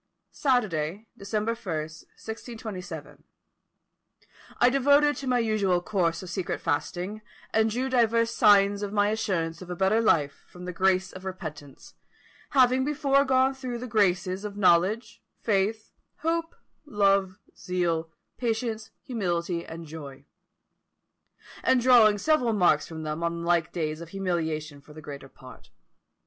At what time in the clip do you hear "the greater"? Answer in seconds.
24.93-25.29